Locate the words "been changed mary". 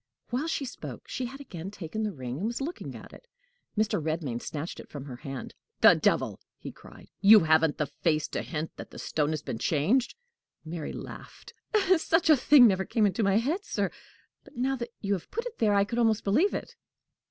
9.43-10.91